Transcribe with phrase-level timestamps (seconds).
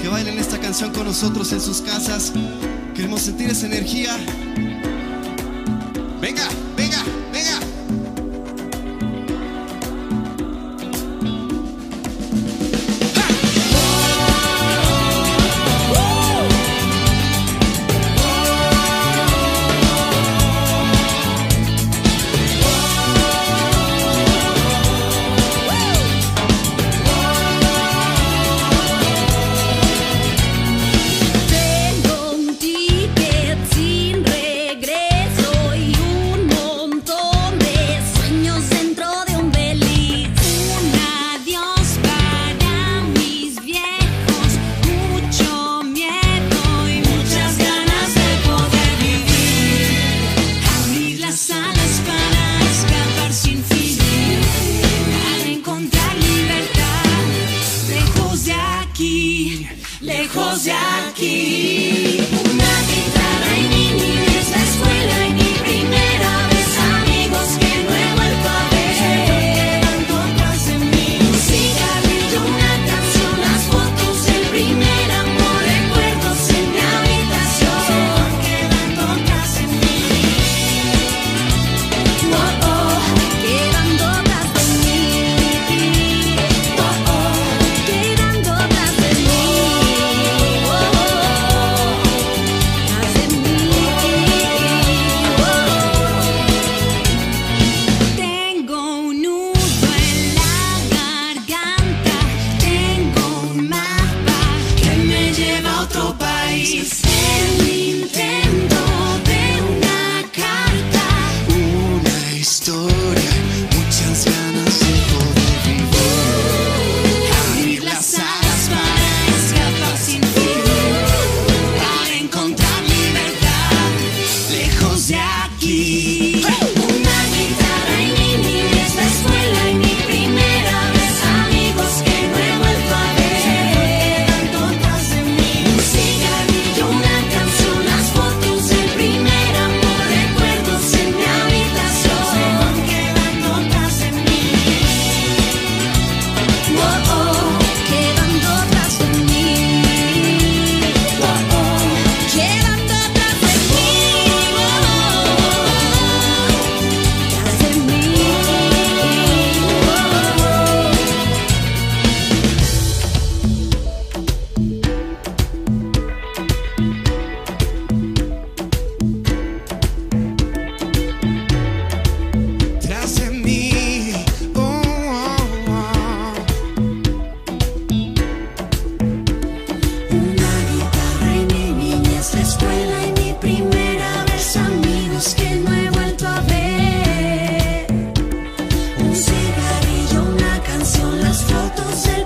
[0.00, 2.32] que bailen esta canción con nosotros en sus casas.
[2.96, 4.16] Queremos sentir esa energía.
[6.20, 6.98] Venga, venga.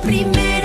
[0.06, 0.55] primeiro.